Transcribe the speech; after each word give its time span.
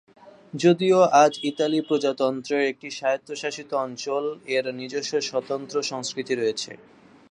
যদিও 0.53 0.99
আজ 1.23 1.33
ইতালি 1.43 1.79
প্রজাতন্ত্রের 1.81 2.63
একটি 2.67 2.87
স্বায়ত্তশাসিত 2.91 3.69
অঞ্চল, 3.83 4.23
এর 4.55 4.65
নিজস্ব 4.79 5.13
স্বতন্ত্র 5.29 5.75
সংস্কৃতি 5.91 6.33
রয়েছে। 6.35 6.71